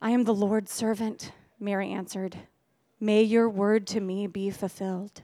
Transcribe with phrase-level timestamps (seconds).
[0.00, 2.36] I am the Lord's servant, Mary answered.
[3.00, 5.22] May your word to me be fulfilled.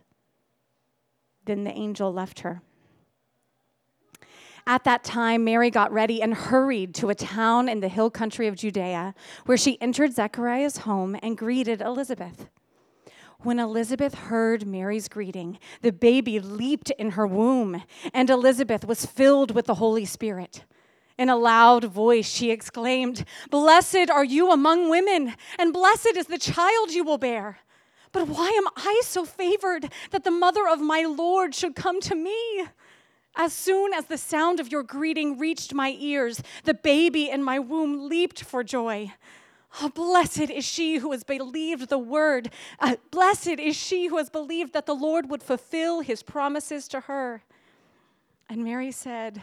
[1.44, 2.62] Then the angel left her.
[4.67, 8.48] At that time, Mary got ready and hurried to a town in the hill country
[8.48, 9.14] of Judea,
[9.45, 12.48] where she entered Zechariah's home and greeted Elizabeth.
[13.41, 17.83] When Elizabeth heard Mary's greeting, the baby leaped in her womb,
[18.14, 20.64] and Elizabeth was filled with the Holy Spirit.
[21.17, 26.39] In a loud voice, she exclaimed, Blessed are you among women, and blessed is the
[26.39, 27.59] child you will bear.
[28.11, 32.14] But why am I so favored that the mother of my Lord should come to
[32.14, 32.64] me?
[33.36, 37.58] As soon as the sound of your greeting reached my ears, the baby in my
[37.58, 39.13] womb leaped for joy.
[39.81, 42.51] Oh, blessed is she who has believed the word.
[42.79, 47.01] Uh, blessed is she who has believed that the Lord would fulfill his promises to
[47.01, 47.42] her.
[48.48, 49.42] And Mary said,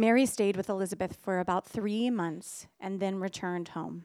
[0.00, 4.04] Mary stayed with Elizabeth for about three months and then returned home.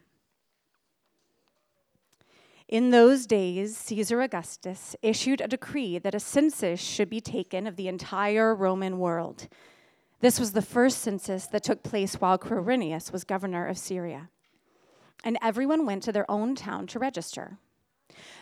[2.68, 7.78] In those days, Caesar Augustus issued a decree that a census should be taken of
[7.78, 9.48] the entire Roman world.
[10.20, 14.30] This was the first census that took place while Quirinius was governor of Syria.
[15.24, 17.58] And everyone went to their own town to register.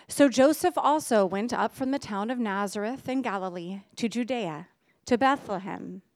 [0.07, 4.69] So Joseph also went up from the town of Nazareth in Galilee to Judea,
[5.05, 6.01] to Bethlehem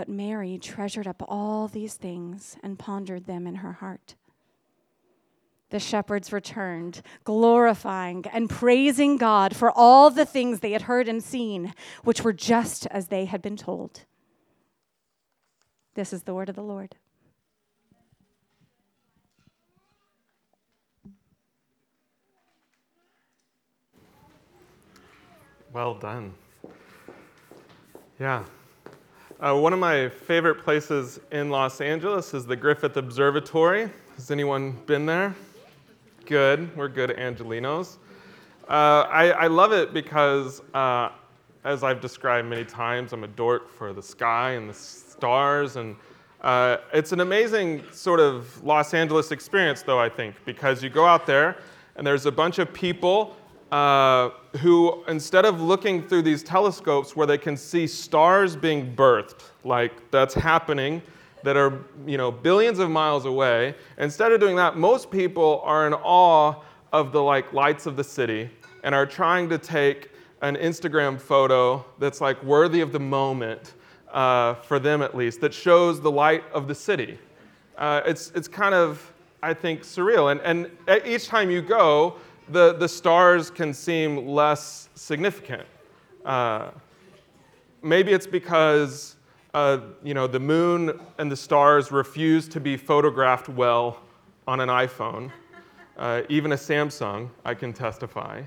[0.00, 4.14] But Mary treasured up all these things and pondered them in her heart.
[5.68, 11.22] The shepherds returned, glorifying and praising God for all the things they had heard and
[11.22, 14.06] seen, which were just as they had been told.
[15.92, 16.96] This is the word of the Lord.
[25.74, 26.32] Well done.
[28.18, 28.44] Yeah.
[29.40, 33.88] Uh, one of my favorite places in Los Angeles is the Griffith Observatory.
[34.16, 35.34] Has anyone been there?
[36.26, 36.76] Good.
[36.76, 37.96] We're good Angelenos.
[38.68, 41.08] Uh, I, I, love it because, uh,
[41.64, 45.76] as I've described many times, I'm a dork for the sky and the stars.
[45.76, 45.96] And
[46.42, 51.06] uh, it's an amazing sort of Los Angeles experience, though, I think, because you go
[51.06, 51.56] out there
[51.96, 53.36] and there's a bunch of people
[53.70, 59.42] uh, who, instead of looking through these telescopes where they can see stars being birthed,
[59.64, 61.02] like that's happening,
[61.42, 65.86] that are you know billions of miles away, instead of doing that, most people are
[65.86, 66.54] in awe
[66.92, 68.50] of the like lights of the city
[68.82, 70.10] and are trying to take
[70.42, 73.74] an Instagram photo that's like worthy of the moment
[74.12, 77.18] uh, for them at least, that shows the light of the city.
[77.78, 79.12] Uh, it's, it's kind of,
[79.42, 80.32] I think, surreal.
[80.32, 80.40] And,
[80.88, 82.16] and each time you go,
[82.52, 85.66] the, the stars can seem less significant.
[86.24, 86.70] Uh,
[87.82, 89.16] maybe it's because
[89.54, 94.00] uh, you know, the moon and the stars refuse to be photographed well
[94.46, 95.30] on an iPhone,
[95.98, 98.42] uh, even a Samsung, I can testify.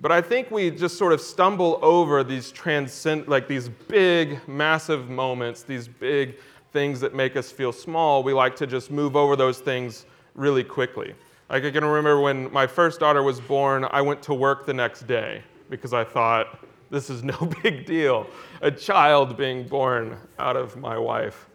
[0.00, 5.08] But I think we just sort of stumble over these transcend, like these big, massive
[5.08, 6.36] moments, these big
[6.72, 8.22] things that make us feel small.
[8.22, 11.14] We like to just move over those things really quickly.
[11.50, 14.74] Like I can remember when my first daughter was born, I went to work the
[14.74, 16.58] next day because I thought,
[16.90, 18.26] this is no big deal.
[18.60, 21.48] A child being born out of my wife.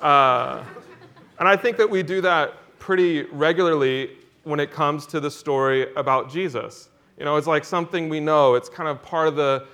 [0.00, 0.64] Uh,
[1.38, 4.10] and I think that we do that pretty regularly
[4.44, 6.88] when it comes to the story about Jesus.
[7.18, 8.54] You know, it's like something we know.
[8.54, 9.66] It's kind of part of the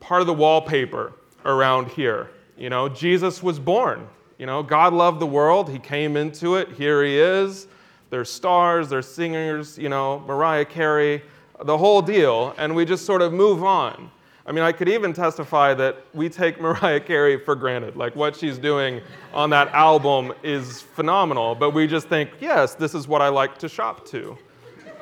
[0.00, 1.14] part of the wallpaper
[1.44, 2.30] around here.
[2.56, 4.06] You know, Jesus was born.
[4.38, 5.70] You know, God loved the world.
[5.70, 6.70] He came into it.
[6.72, 7.66] Here he is.
[8.10, 11.22] There's stars, there's singers, you know, Mariah Carey,
[11.64, 14.10] the whole deal, and we just sort of move on.
[14.46, 17.96] I mean, I could even testify that we take Mariah Carey for granted.
[17.96, 19.00] Like, what she's doing
[19.34, 23.58] on that album is phenomenal, but we just think, yes, this is what I like
[23.58, 24.38] to shop to.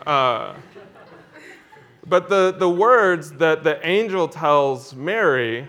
[0.07, 0.55] Uh,
[2.07, 5.69] but the, the words that the angel tells Mary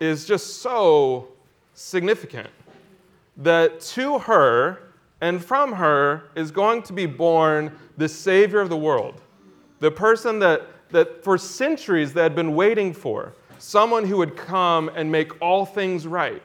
[0.00, 1.28] is just so
[1.74, 2.50] significant
[3.36, 4.81] that to her
[5.22, 9.22] and from her is going to be born the Savior of the world,
[9.80, 14.90] the person that, that for centuries they had been waiting for, someone who would come
[14.94, 16.42] and make all things right.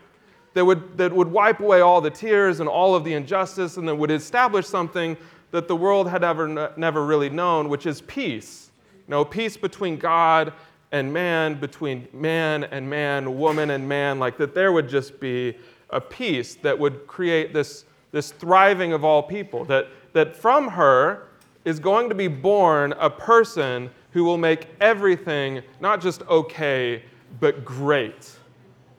[0.53, 3.85] That would, that would wipe away all the tears and all of the injustice, and
[3.89, 5.17] that would establish something
[5.51, 8.67] that the world had ever, never really known, which is peace
[9.07, 10.53] no peace between God
[10.91, 15.57] and man, between man and man, woman and man, like that there would just be
[15.89, 19.65] a peace that would create this, this thriving of all people.
[19.65, 21.27] That, that from her
[21.65, 27.03] is going to be born a person who will make everything not just okay,
[27.39, 28.31] but great,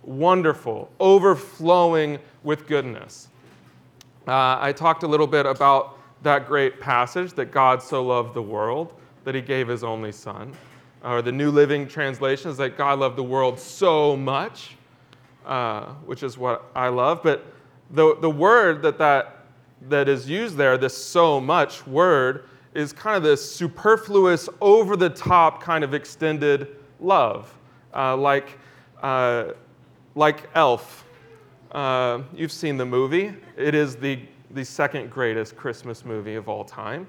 [0.02, 3.28] wonderful, overflowing with goodness.
[4.26, 8.42] Uh, I talked a little bit about that great passage that God so loved the
[8.42, 8.92] world
[9.24, 10.52] that he gave his only son.
[11.02, 14.76] Or the New Living Translation is that God loved the world so much,
[15.46, 17.22] uh, which is what I love.
[17.22, 17.44] But
[17.90, 19.38] the, the word that, that
[19.88, 25.10] that is used there, this so much word, is kind of this superfluous, over the
[25.10, 27.56] top kind of extended love,
[27.94, 28.58] uh, like,
[29.02, 29.52] uh,
[30.14, 31.04] like Elf.
[31.72, 34.20] Uh, you've seen the movie, it is the,
[34.52, 37.06] the second greatest Christmas movie of all time.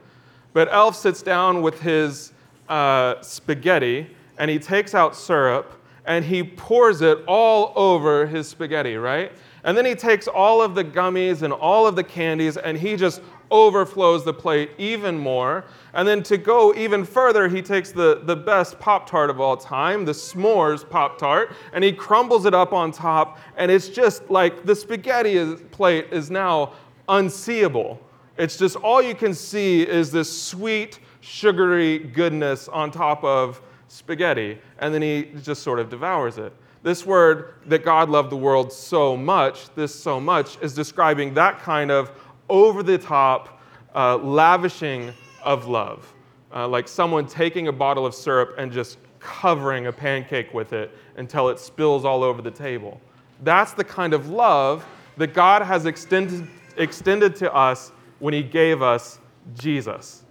[0.53, 2.33] But Elf sits down with his
[2.67, 5.73] uh, spaghetti and he takes out syrup
[6.05, 9.31] and he pours it all over his spaghetti, right?
[9.63, 12.95] And then he takes all of the gummies and all of the candies and he
[12.95, 15.65] just overflows the plate even more.
[15.93, 19.57] And then to go even further, he takes the, the best Pop Tart of all
[19.57, 23.39] time, the s'mores Pop Tart, and he crumbles it up on top.
[23.57, 26.73] And it's just like the spaghetti plate is now
[27.07, 27.99] unseeable.
[28.37, 34.59] It's just all you can see is this sweet, sugary goodness on top of spaghetti.
[34.77, 36.53] And then he just sort of devours it.
[36.81, 41.59] This word that God loved the world so much, this so much, is describing that
[41.59, 42.11] kind of
[42.47, 43.61] over the top,
[43.93, 46.13] uh, lavishing of love.
[46.53, 50.95] Uh, like someone taking a bottle of syrup and just covering a pancake with it
[51.17, 52.99] until it spills all over the table.
[53.43, 54.85] That's the kind of love
[55.17, 59.19] that God has extended, extended to us when He gave us
[59.53, 60.23] Jesus.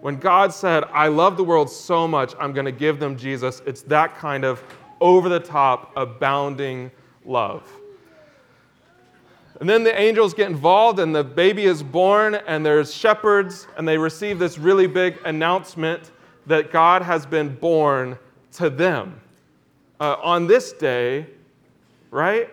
[0.00, 3.60] When God said, I love the world so much, I'm going to give them Jesus,
[3.66, 4.62] it's that kind of
[5.00, 6.90] over the top, abounding
[7.24, 7.70] love.
[9.60, 13.88] And then the angels get involved, and the baby is born, and there's shepherds, and
[13.88, 16.10] they receive this really big announcement
[16.46, 18.18] that God has been born
[18.52, 19.20] to them.
[19.98, 21.26] Uh, on this day,
[22.10, 22.50] right?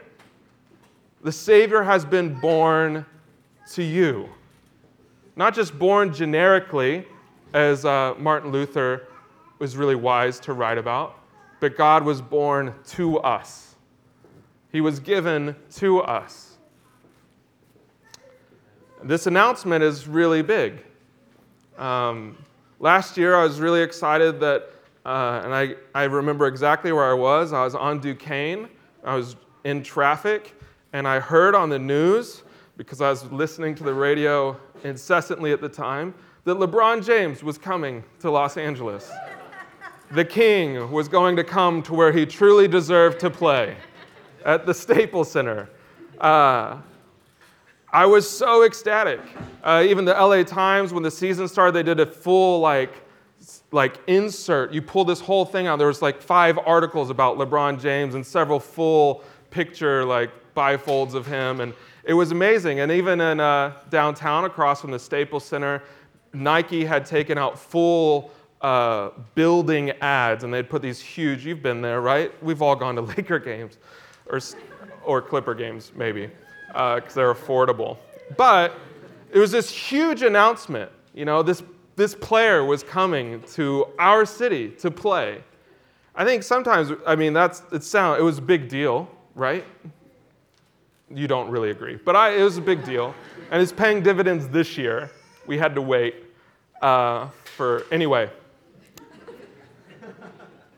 [1.23, 3.05] The Savior has been born
[3.71, 4.29] to you.
[5.35, 7.05] Not just born generically,
[7.53, 9.07] as uh, Martin Luther
[9.59, 11.19] was really wise to write about,
[11.63, 13.75] but God was born to us.
[14.73, 16.57] He was given to us.
[19.01, 20.83] This announcement is really big.
[21.77, 22.37] Um,
[22.81, 24.73] last year, I was really excited that,
[25.05, 27.53] uh, and I, I remember exactly where I was.
[27.53, 28.67] I was on Duquesne,
[29.05, 30.59] I was in traffic,
[30.91, 32.43] and I heard on the news,
[32.75, 37.57] because I was listening to the radio incessantly at the time, that LeBron James was
[37.57, 39.09] coming to Los Angeles.
[40.13, 43.75] The king was going to come to where he truly deserved to play
[44.45, 45.67] at the Staples Center.
[46.19, 46.77] Uh,
[47.91, 49.19] I was so ecstatic.
[49.63, 52.93] Uh, even the LA Times, when the season started, they did a full like,
[53.71, 54.71] like insert.
[54.71, 55.77] You pull this whole thing out.
[55.77, 61.25] There was like five articles about LeBron James and several full picture like bifolds of
[61.25, 62.81] him, and it was amazing.
[62.81, 65.81] And even in uh, downtown, across from the Staples Center,
[66.33, 68.31] Nike had taken out full
[68.63, 71.45] uh, building ads, and they'd put these huge.
[71.45, 72.31] You've been there, right?
[72.43, 73.77] We've all gone to Laker games,
[74.25, 74.39] or
[75.05, 76.29] or Clipper games, maybe
[76.73, 77.97] because uh, they're affordable.
[78.35, 78.73] But
[79.31, 80.91] it was this huge announcement.
[81.13, 81.61] You know, this,
[81.95, 85.43] this player was coming to our city to play.
[86.15, 89.65] I think sometimes, I mean, that's, it sound, it was a big deal, right?
[91.09, 93.13] You don't really agree, but I, it was a big deal.
[93.51, 95.11] And it's paying dividends this year.
[95.45, 96.15] We had to wait
[96.81, 98.29] uh, for, anyway.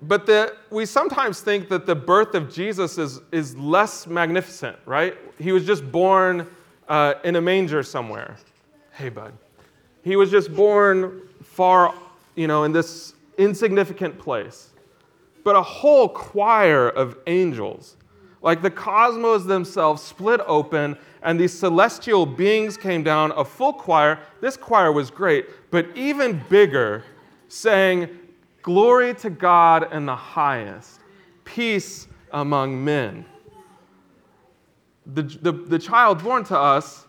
[0.08, 5.18] But the, we sometimes think that the birth of Jesus is, is less magnificent, right?
[5.40, 6.48] He was just born
[6.88, 8.36] uh, in a manger somewhere.
[8.94, 9.34] Hey, bud.
[10.04, 11.96] He was just born far,
[12.36, 14.70] you know, in this insignificant place.
[15.44, 17.98] But a whole choir of angels,
[18.44, 24.20] like the cosmos themselves, split open, and these celestial beings came down, a full choir.
[24.40, 27.04] This choir was great, but even bigger,
[27.48, 28.10] saying,
[28.66, 31.02] Glory to God in the highest,
[31.44, 33.24] peace among men.
[35.06, 37.06] The, the, the child born to us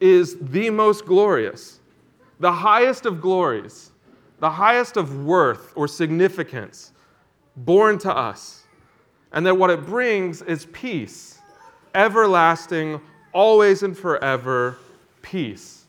[0.00, 1.78] is the most glorious,
[2.40, 3.92] the highest of glories,
[4.40, 6.90] the highest of worth or significance,
[7.54, 8.64] born to us.
[9.30, 11.38] And that what it brings is peace,
[11.94, 13.00] everlasting,
[13.32, 14.76] always and forever
[15.22, 15.84] peace.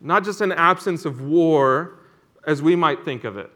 [0.00, 1.98] Not just an absence of war
[2.46, 3.50] as we might think of it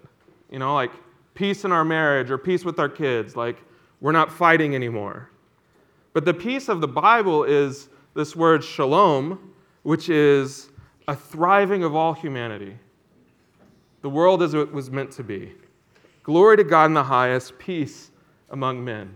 [0.50, 0.90] you know, like
[1.34, 3.56] peace in our marriage or peace with our kids, like
[4.00, 5.30] we're not fighting anymore.
[6.12, 9.52] But the peace of the Bible is this word shalom,
[9.82, 10.70] which is
[11.06, 12.76] a thriving of all humanity.
[14.02, 15.52] The world as it was meant to be.
[16.22, 18.10] Glory to God in the highest, peace
[18.50, 19.14] among men,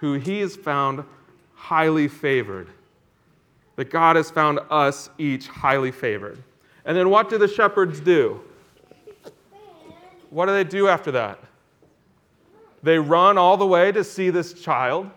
[0.00, 1.04] who he has found
[1.54, 2.68] highly favored.
[3.76, 6.42] That God has found us each highly favored.
[6.84, 8.40] And then what do the shepherds do?
[10.32, 11.38] What do they do after that?
[12.82, 15.10] They run all the way to see this child.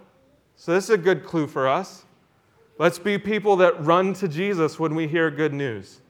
[0.57, 2.03] So, this is a good clue for us.
[2.77, 6.01] Let's be people that run to Jesus when we hear good news.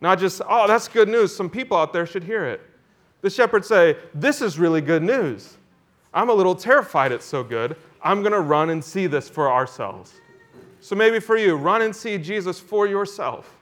[0.00, 1.36] Not just, oh, that's good news.
[1.36, 2.62] Some people out there should hear it.
[3.20, 5.58] The shepherds say, this is really good news.
[6.14, 7.76] I'm a little terrified it's so good.
[8.02, 10.14] I'm going to run and see this for ourselves.
[10.80, 13.58] So maybe for you, run and see Jesus for yourself.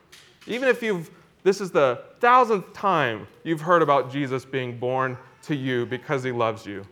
[0.47, 1.11] Even if you've
[1.42, 6.33] this is the thousandth time you've heard about Jesus being born to you because he
[6.33, 6.85] loves you.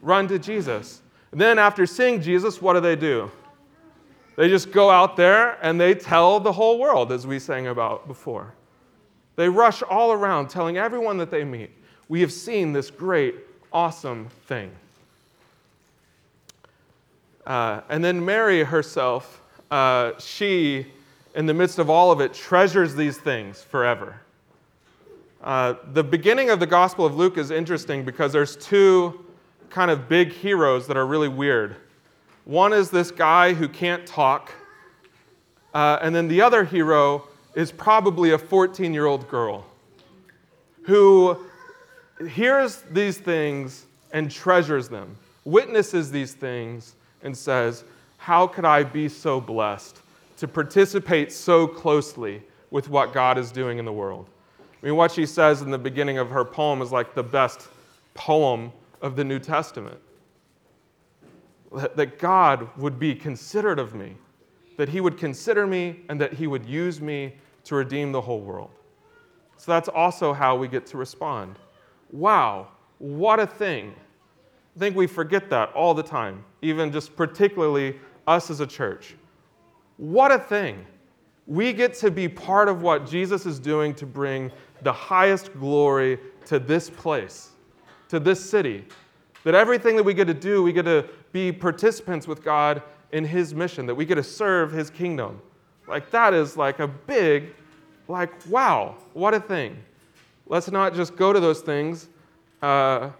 [0.00, 1.02] Run to Jesus.
[1.30, 3.30] And then, after seeing Jesus, what do they do?
[4.36, 8.06] They just go out there and they tell the whole world, as we sang about
[8.06, 8.54] before.
[9.36, 11.70] They rush all around telling everyone that they meet,
[12.08, 13.34] We have seen this great,
[13.72, 14.70] awesome thing.
[17.46, 20.86] Uh, and then Mary herself, uh, she,
[21.34, 24.20] in the midst of all of it, treasures these things forever.
[25.42, 29.24] Uh, the beginning of the Gospel of Luke is interesting because there's two
[29.70, 31.76] kind of big heroes that are really weird.
[32.44, 34.52] One is this guy who can't talk,
[35.74, 39.66] uh, and then the other hero is probably a 14 year old girl
[40.82, 41.38] who
[42.28, 47.84] hears these things and treasures them, witnesses these things, and says,
[48.18, 50.01] How could I be so blessed
[50.42, 54.28] to participate so closely with what God is doing in the world?
[54.82, 57.68] I mean, what she says in the beginning of her poem is like the best
[58.14, 58.72] poem
[59.02, 60.00] of the New Testament.
[61.94, 64.16] That God would be considerate of me,
[64.78, 68.40] that He would consider me, and that He would use me to redeem the whole
[68.40, 68.70] world.
[69.58, 71.56] So that's also how we get to respond.
[72.10, 72.66] Wow,
[72.98, 73.94] what a thing.
[74.74, 79.14] I think we forget that all the time, even just particularly us as a church.
[79.96, 80.84] What a thing.
[81.46, 84.50] We get to be part of what Jesus is doing to bring
[84.82, 87.50] the highest glory to this place,
[88.08, 88.84] to this city.
[89.44, 92.82] That everything that we get to do, we get to be participants with God
[93.12, 95.40] in His mission, that we get to serve His kingdom.
[95.88, 97.54] Like, that is like a big,
[98.08, 99.76] like, wow, what a thing.
[100.46, 102.08] Let's not just go to those things,
[102.62, 103.10] uh,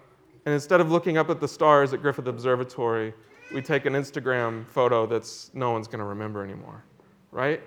[0.45, 3.13] and instead of looking up at the stars at Griffith Observatory,
[3.53, 6.83] we take an Instagram photo that's no one's going to remember anymore,
[7.31, 7.63] right?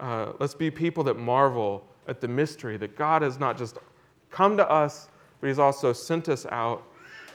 [0.00, 3.78] Uh, let's be people that marvel at the mystery that God has not just
[4.30, 5.08] come to us,
[5.40, 6.82] but He's also sent us out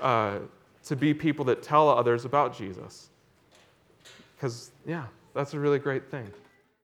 [0.02, 0.40] uh,
[0.86, 3.10] to be people that tell others about Jesus.
[4.36, 6.32] Because, yeah, that's a really great thing.